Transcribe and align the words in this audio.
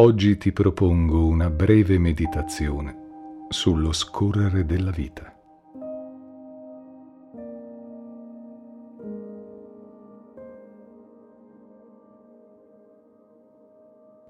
Oggi 0.00 0.38
ti 0.38 0.52
propongo 0.52 1.26
una 1.26 1.50
breve 1.50 1.98
meditazione 1.98 3.46
sullo 3.48 3.90
scorrere 3.90 4.64
della 4.64 4.92
vita. 4.92 5.36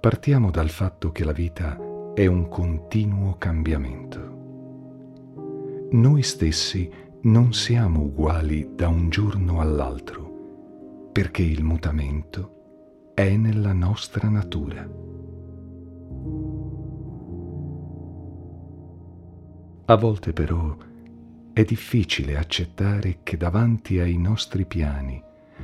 Partiamo 0.01 0.51
dal 0.51 0.71
fatto 0.71 1.13
che 1.13 1.23
la 1.23 1.33
vita 1.33 1.79
è 2.15 2.25
un 2.25 2.49
continuo 2.49 3.37
cambiamento. 3.37 4.37
Noi 5.91 6.23
stessi 6.23 6.91
non 7.25 7.53
siamo 7.53 8.05
uguali 8.05 8.71
da 8.75 8.89
un 8.89 9.11
giorno 9.11 9.61
all'altro, 9.61 11.11
perché 11.13 11.43
il 11.43 11.63
mutamento 11.63 13.13
è 13.13 13.37
nella 13.37 13.75
nostra 13.75 14.31
natura. 14.31 15.08
A 19.91 19.97
volte 19.97 20.35
però 20.35 20.77
è 21.51 21.65
difficile 21.65 22.37
accettare 22.37 23.21
che 23.23 23.39
davanti 23.39 23.99
ai 23.99 24.19
nostri 24.19 24.67
piani 24.67 25.23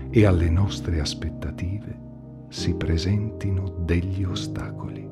e 0.08 0.25
alle 0.25 0.48
nostre 0.48 0.98
aspettative 0.98 2.00
si 2.48 2.75
presentino 2.75 3.69
degli 3.80 4.25
ostacoli. 4.25 5.06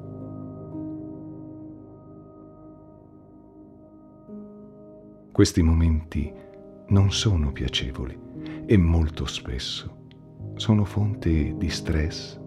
Questi 5.31 5.63
momenti 5.63 6.33
non 6.89 7.13
sono 7.13 7.53
piacevoli 7.53 8.19
e 8.65 8.77
molto 8.79 9.27
spesso 9.27 10.07
sono 10.55 10.87
fonte 10.87 11.55
di 11.55 11.69
stress 11.69 12.41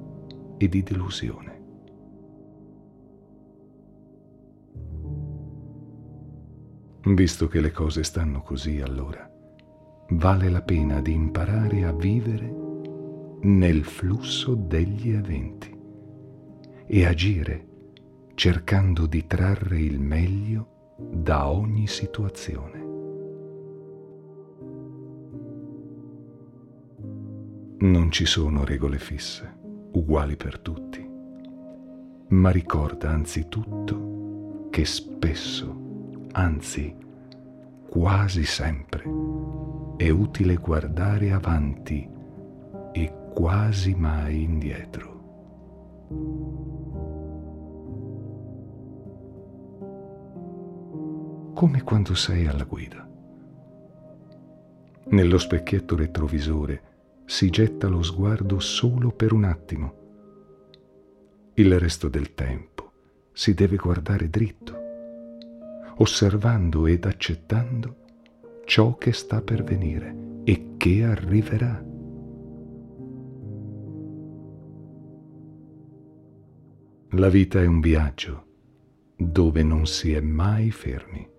e 0.58 0.68
di 0.68 0.82
delusione. 0.82 1.55
Visto 7.08 7.48
che 7.48 7.62
le 7.62 7.72
cose 7.72 8.04
stanno 8.04 8.42
così 8.42 8.82
allora, 8.82 9.30
vale 10.10 10.50
la 10.50 10.64
pena 10.64 11.02
di 11.02 11.14
imparare 11.14 11.84
a 11.86 11.94
vivere 11.94 12.52
nel 13.42 13.84
flusso 13.84 14.56
degli 14.56 15.12
eventi 15.12 15.72
e 16.88 17.06
agire 17.06 17.68
cercando 18.34 19.06
di 19.06 19.28
trarre 19.28 19.80
il 19.80 20.00
meglio 20.00 20.96
da 20.98 21.48
ogni 21.48 21.86
situazione. 21.88 22.84
Non 27.78 28.10
ci 28.10 28.26
sono 28.26 28.66
regole 28.66 28.98
fisse, 28.98 29.58
uguali 29.92 30.36
per 30.36 30.58
tutti, 30.58 31.08
ma 32.30 32.50
ricorda 32.50 33.12
anzitutto 33.12 34.68
che 34.72 34.86
spesso, 34.86 35.85
anzi 36.36 36.96
quasi 37.90 38.44
sempre, 38.44 39.04
è 39.98 40.10
utile 40.10 40.56
guardare 40.56 41.32
avanti 41.32 42.10
e 42.92 43.14
quasi 43.34 43.96
mai 43.96 44.44
indietro. 44.44 45.14
come 51.56 51.84
quando 51.84 52.16
sei 52.16 52.48
alla 52.48 52.66
guida. 52.66 53.10
Nello 55.06 55.38
specchietto 55.38 55.96
retrovisore 55.96 56.82
si 57.24 57.50
getta 57.50 57.88
lo 57.88 58.04
sguardo 58.04 58.60
solo 58.60 59.10
per 59.12 59.32
un 59.32 59.46
attimo. 59.46 59.94
Il 61.54 61.80
resto 61.80 62.10
del 62.10 62.34
tempo 62.34 62.92
si 63.32 63.54
deve 63.54 63.78
guardare 63.78 64.30
dritto, 64.30 64.85
osservando 65.98 66.88
ed 66.88 67.06
accettando 67.06 68.04
ciò 68.66 68.96
che 68.96 69.14
sta 69.14 69.42
per 69.42 69.64
venire 69.64 70.42
e 70.44 70.74
che 70.78 71.04
arriverà. 71.04 71.84
La 77.12 77.30
vita 77.30 77.62
è 77.62 77.66
un 77.66 77.80
viaggio 77.80 78.44
dove 79.16 79.64
non 79.64 79.86
si 79.86 80.12
è 80.12 80.20
mai 80.20 80.72
fermi. 80.72 81.30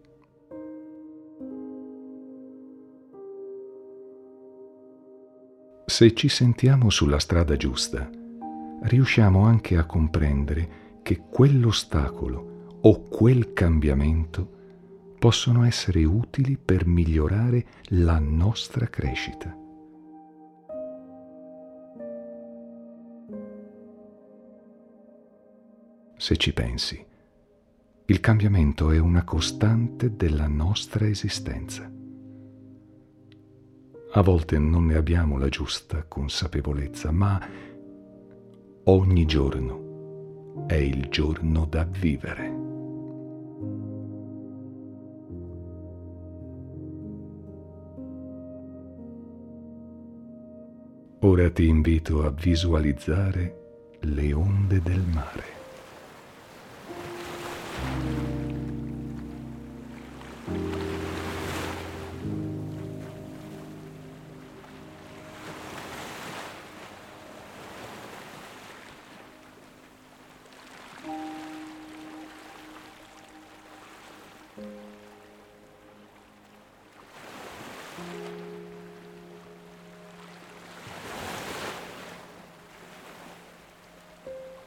Se 5.84 6.14
ci 6.14 6.28
sentiamo 6.28 6.90
sulla 6.90 7.18
strada 7.18 7.56
giusta, 7.56 8.08
riusciamo 8.82 9.42
anche 9.44 9.76
a 9.76 9.84
comprendere 9.84 11.00
che 11.02 11.24
quell'ostacolo 11.30 12.55
o 12.88 13.00
quel 13.00 13.52
cambiamento 13.52 14.54
possono 15.18 15.64
essere 15.64 16.04
utili 16.04 16.56
per 16.56 16.86
migliorare 16.86 17.66
la 17.88 18.20
nostra 18.20 18.86
crescita. 18.86 19.52
Se 26.16 26.36
ci 26.36 26.52
pensi, 26.52 27.04
il 28.04 28.20
cambiamento 28.20 28.92
è 28.92 28.98
una 29.00 29.24
costante 29.24 30.14
della 30.14 30.46
nostra 30.46 31.08
esistenza. 31.08 31.90
A 34.12 34.22
volte 34.22 34.58
non 34.60 34.86
ne 34.86 34.94
abbiamo 34.94 35.38
la 35.38 35.48
giusta 35.48 36.04
consapevolezza, 36.04 37.10
ma 37.10 37.44
ogni 38.84 39.26
giorno 39.26 40.64
è 40.68 40.74
il 40.76 41.08
giorno 41.08 41.66
da 41.66 41.82
vivere. 41.82 42.65
Ora 51.38 51.50
ti 51.50 51.66
invito 51.68 52.24
a 52.24 52.30
visualizzare 52.30 53.98
le 54.00 54.32
onde 54.32 54.80
del 54.80 55.04
mare. 55.12 55.55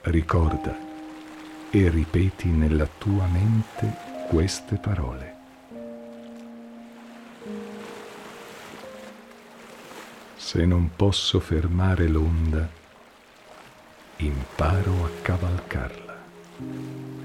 Ricorda 0.09 0.75
e 1.69 1.89
ripeti 1.89 2.47
nella 2.47 2.87
tua 2.97 3.27
mente 3.27 4.25
queste 4.27 4.75
parole. 4.77 5.37
Se 10.35 10.65
non 10.65 10.91
posso 10.95 11.39
fermare 11.39 12.07
l'onda, 12.07 12.67
imparo 14.17 15.05
a 15.05 15.09
cavalcarla, 15.21 16.17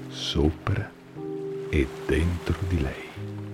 sopra 0.09 0.91
e 1.69 1.87
dentro 2.05 2.55
di 2.67 2.81
lei. 2.81 3.44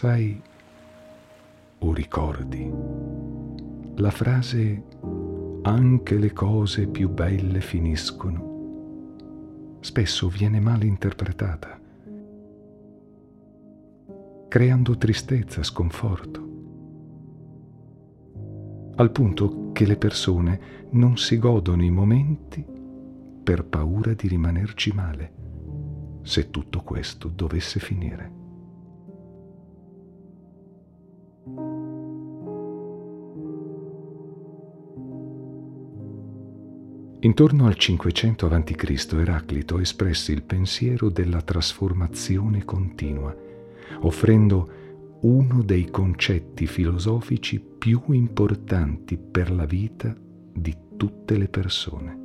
Sai 0.00 0.40
o 1.80 1.92
ricordi 1.92 2.72
la 3.96 4.10
frase 4.10 4.82
anche 5.60 6.16
le 6.16 6.32
cose 6.32 6.86
più 6.86 7.10
belle 7.10 7.60
finiscono, 7.60 9.76
spesso 9.80 10.28
viene 10.28 10.58
mal 10.58 10.84
interpretata, 10.84 11.78
creando 14.48 14.96
tristezza, 14.96 15.62
sconforto, 15.62 16.48
al 18.94 19.10
punto 19.10 19.70
che 19.72 19.84
le 19.84 19.98
persone 19.98 20.60
non 20.92 21.18
si 21.18 21.38
godono 21.38 21.84
i 21.84 21.90
momenti 21.90 22.64
per 23.44 23.66
paura 23.66 24.14
di 24.14 24.28
rimanerci 24.28 24.92
male, 24.92 25.32
se 26.22 26.48
tutto 26.48 26.80
questo 26.80 27.28
dovesse 27.28 27.80
finire. 27.80 28.39
Intorno 37.22 37.66
al 37.66 37.74
500 37.74 38.46
a.C. 38.46 39.12
Eraclito 39.12 39.78
espresse 39.78 40.32
il 40.32 40.42
pensiero 40.42 41.10
della 41.10 41.42
trasformazione 41.42 42.64
continua, 42.64 43.36
offrendo 44.00 45.18
uno 45.20 45.62
dei 45.62 45.90
concetti 45.90 46.66
filosofici 46.66 47.60
più 47.60 48.00
importanti 48.12 49.18
per 49.18 49.50
la 49.50 49.66
vita 49.66 50.16
di 50.16 50.74
tutte 50.96 51.36
le 51.36 51.48
persone. 51.48 52.18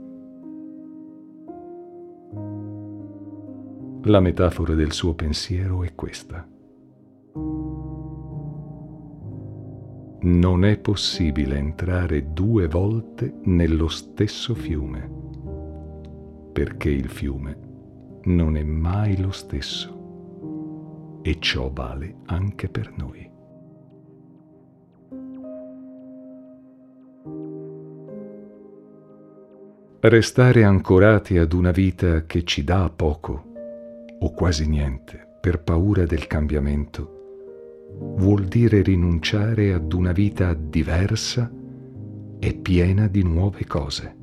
La 4.04 4.22
metafora 4.22 4.76
del 4.76 4.94
suo 4.94 5.14
pensiero 5.14 5.84
è 5.84 5.94
questa. 5.94 6.48
Non 10.26 10.66
è 10.66 10.80
possibile 10.80 11.56
entrare 11.56 12.34
due 12.34 12.68
volte 12.68 13.32
nello 13.44 13.88
stesso 13.88 14.56
fiume, 14.56 15.08
perché 16.52 16.90
il 16.90 17.10
fiume 17.10 17.58
non 18.24 18.58
è 18.58 18.64
mai 18.64 19.22
lo 19.22 19.30
stesso 19.30 21.20
e 21.22 21.38
ciò 21.40 21.70
vale 21.72 22.16
anche 22.26 22.70
per 22.70 22.92
noi. 22.96 23.32
Restare 30.00 30.64
ancorati 30.64 31.38
ad 31.38 31.54
una 31.54 31.72
vita 31.72 32.26
che 32.26 32.44
ci 32.44 32.64
dà 32.64 32.92
poco 32.96 33.54
o 34.20 34.32
quasi 34.34 34.68
niente 34.68 35.38
per 35.40 35.62
paura 35.62 36.06
del 36.06 36.26
cambiamento 36.26 37.15
vuol 37.98 38.46
dire 38.46 38.82
rinunciare 38.82 39.74
ad 39.74 39.92
una 39.94 40.12
vita 40.12 40.54
diversa 40.54 41.52
e 42.40 42.54
piena 42.54 43.08
di 43.08 43.24
nuove 43.24 43.66
cose. 43.66 44.16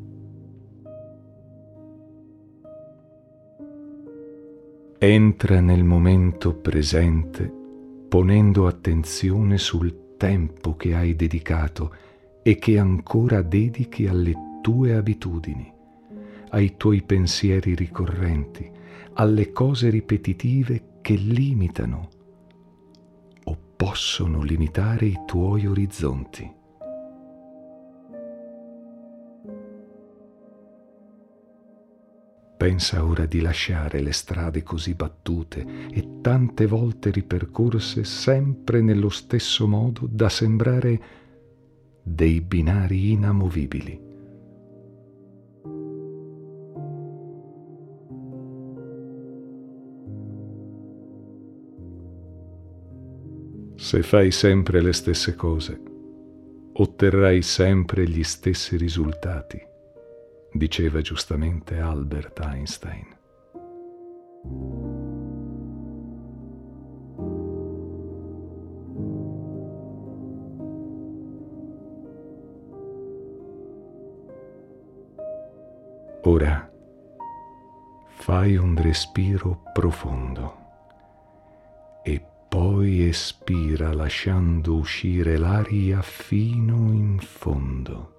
Entra 4.98 5.60
nel 5.60 5.82
momento 5.82 6.54
presente 6.54 7.60
ponendo 8.08 8.66
attenzione 8.66 9.58
sul 9.58 10.16
tempo 10.16 10.76
che 10.76 10.94
hai 10.94 11.16
dedicato 11.16 11.94
e 12.42 12.56
che 12.56 12.78
ancora 12.78 13.42
dedichi 13.42 14.06
alle 14.06 14.34
tue 14.60 14.94
abitudini, 14.94 15.72
ai 16.50 16.76
tuoi 16.76 17.02
pensieri 17.02 17.74
ricorrenti, 17.74 18.70
alle 19.14 19.50
cose 19.50 19.90
ripetitive 19.90 20.98
che 21.00 21.14
limitano 21.14 22.08
possono 23.84 24.42
limitare 24.44 25.06
i 25.06 25.18
tuoi 25.26 25.66
orizzonti. 25.66 26.48
Pensa 32.56 33.04
ora 33.04 33.26
di 33.26 33.40
lasciare 33.40 34.00
le 34.00 34.12
strade 34.12 34.62
così 34.62 34.94
battute 34.94 35.66
e 35.90 36.20
tante 36.20 36.66
volte 36.66 37.10
ripercorse 37.10 38.04
sempre 38.04 38.80
nello 38.82 39.08
stesso 39.08 39.66
modo 39.66 40.06
da 40.08 40.28
sembrare 40.28 41.02
dei 42.04 42.40
binari 42.40 43.10
inamovibili. 43.10 44.11
Se 53.92 54.02
fai 54.02 54.30
sempre 54.30 54.80
le 54.80 54.94
stesse 54.94 55.34
cose, 55.34 55.78
otterrai 56.72 57.42
sempre 57.42 58.08
gli 58.08 58.22
stessi 58.24 58.78
risultati, 58.78 59.60
diceva 60.50 61.02
giustamente 61.02 61.78
Albert 61.78 62.40
Einstein. 62.40 63.14
Ora 76.22 76.72
fai 78.06 78.56
un 78.56 78.74
respiro 78.74 79.60
profondo 79.74 80.56
e 82.02 82.31
poi 82.82 83.06
espira 83.06 83.92
lasciando 83.94 84.74
uscire 84.74 85.36
l'aria 85.36 86.02
fino 86.02 86.90
in 86.90 87.16
fondo. 87.20 88.10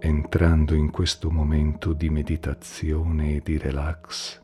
Entrando 0.00 0.74
in 0.74 0.90
questo 0.90 1.30
momento 1.30 1.92
di 1.92 2.10
meditazione 2.10 3.36
e 3.36 3.42
di 3.44 3.56
relax, 3.58 4.42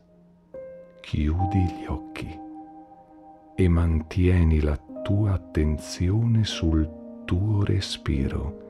chiudi 1.01 1.59
gli 1.59 1.85
occhi 1.87 2.39
e 3.55 3.67
mantieni 3.67 4.61
la 4.61 4.79
tua 5.03 5.33
attenzione 5.33 6.45
sul 6.45 6.89
tuo 7.25 7.65
respiro 7.65 8.69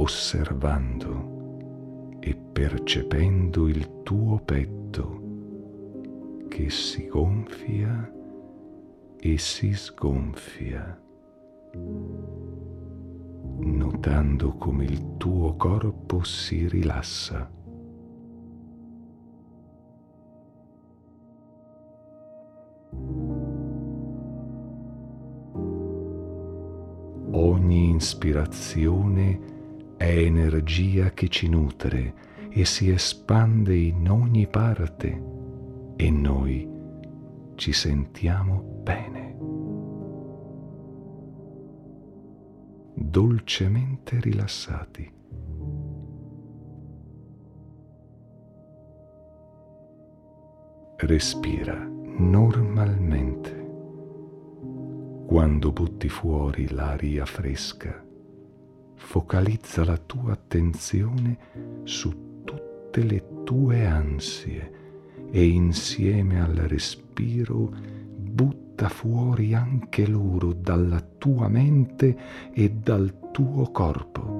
osservando 0.00 2.16
e 2.20 2.34
percependo 2.34 3.68
il 3.68 4.02
tuo 4.02 4.38
petto 4.38 5.18
che 6.48 6.70
si 6.70 7.06
gonfia 7.06 8.10
e 9.18 9.36
si 9.36 9.74
sgonfia, 9.74 10.98
notando 13.58 14.56
come 14.56 14.84
il 14.84 15.18
tuo 15.18 15.54
corpo 15.56 16.22
si 16.22 16.66
rilassa. 16.66 17.50
Ogni 27.32 27.94
ispirazione 27.94 29.59
è 30.00 30.16
energia 30.16 31.10
che 31.10 31.28
ci 31.28 31.46
nutre 31.46 32.14
e 32.48 32.64
si 32.64 32.88
espande 32.88 33.76
in 33.76 34.08
ogni 34.08 34.46
parte 34.46 35.22
e 35.94 36.10
noi 36.10 36.66
ci 37.56 37.74
sentiamo 37.74 38.62
bene, 38.82 39.36
dolcemente 42.94 44.18
rilassati. 44.20 45.12
Respira 50.96 51.76
normalmente. 52.16 53.68
Quando 55.26 55.72
butti 55.72 56.08
fuori 56.08 56.70
l'aria 56.70 57.26
fresca, 57.26 58.08
focalizza 59.00 59.84
la 59.84 59.96
tua 59.96 60.32
attenzione 60.32 61.36
su 61.82 62.42
tutte 62.44 63.02
le 63.02 63.42
tue 63.42 63.84
ansie 63.84 64.78
e 65.32 65.44
insieme 65.46 66.40
al 66.40 66.54
respiro 66.54 67.74
butta 68.14 68.88
fuori 68.88 69.54
anche 69.54 70.06
loro 70.06 70.52
dalla 70.52 71.00
tua 71.00 71.48
mente 71.48 72.16
e 72.52 72.70
dal 72.70 73.30
tuo 73.32 73.70
corpo. 73.72 74.38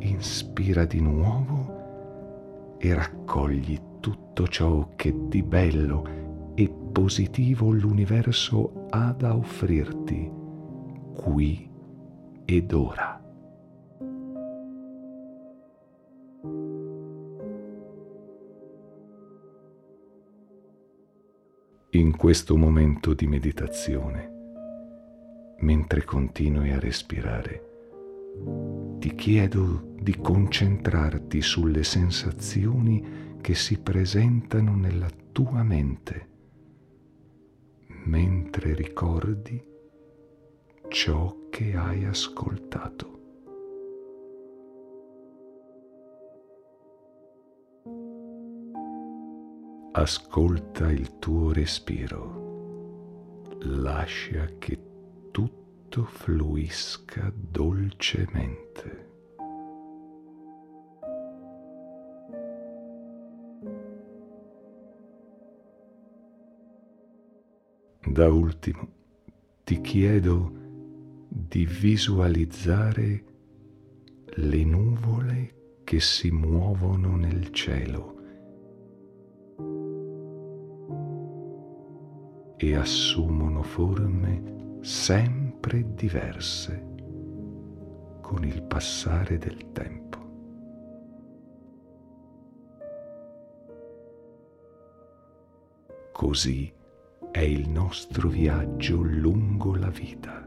Inspira 0.00 0.84
di 0.84 1.00
nuovo 1.00 2.76
e 2.78 2.92
raccogli 2.92 3.80
tutto 4.00 4.46
ciò 4.48 4.90
che 4.96 5.14
di 5.28 5.42
bello 5.42 6.27
positivo 6.88 7.70
l'universo 7.70 8.86
ha 8.90 9.12
da 9.12 9.36
offrirti 9.36 10.30
qui 11.14 11.68
ed 12.44 12.72
ora. 12.72 13.22
In 21.90 22.16
questo 22.16 22.56
momento 22.56 23.14
di 23.14 23.26
meditazione, 23.26 24.32
mentre 25.60 26.04
continui 26.04 26.70
a 26.70 26.78
respirare, 26.78 27.64
ti 28.98 29.14
chiedo 29.14 29.94
di 30.00 30.16
concentrarti 30.16 31.40
sulle 31.40 31.82
sensazioni 31.82 33.36
che 33.40 33.54
si 33.54 33.78
presentano 33.78 34.74
nella 34.76 35.08
tua 35.32 35.62
mente 35.62 36.36
mentre 38.08 38.72
ricordi 38.74 39.62
ciò 40.88 41.48
che 41.50 41.76
hai 41.76 42.06
ascoltato. 42.06 43.16
Ascolta 49.92 50.90
il 50.90 51.18
tuo 51.18 51.52
respiro, 51.52 53.46
lascia 53.60 54.46
che 54.58 54.78
tutto 55.30 56.04
fluisca 56.04 57.30
dolcemente. 57.34 59.07
Da 68.18 68.28
ultimo 68.28 68.88
ti 69.62 69.80
chiedo 69.80 70.50
di 71.28 71.64
visualizzare 71.64 73.24
le 74.24 74.64
nuvole 74.64 75.82
che 75.84 76.00
si 76.00 76.32
muovono 76.32 77.14
nel 77.14 77.52
cielo 77.52 78.16
e 82.56 82.74
assumono 82.74 83.62
forme 83.62 84.78
sempre 84.80 85.94
diverse 85.94 86.86
con 88.20 88.42
il 88.42 88.64
passare 88.64 89.38
del 89.38 89.70
tempo. 89.70 90.18
Così 96.10 96.77
è 97.30 97.40
il 97.40 97.68
nostro 97.68 98.28
viaggio 98.28 99.02
lungo 99.02 99.74
la 99.76 99.90
vita. 99.90 100.46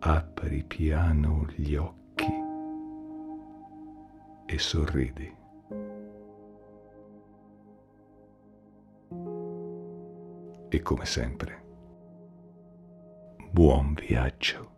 Apri 0.00 0.64
piano 0.64 1.46
gli 1.54 1.74
occhi 1.74 2.32
e 4.46 4.58
sorridi. 4.58 5.36
E 10.70 10.82
come 10.82 11.04
sempre, 11.04 11.62
buon 13.50 13.94
viaggio. 13.94 14.77